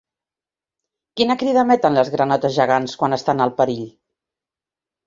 [1.21, 3.87] Quina crida emeten les granotes gegants quan estan el perill?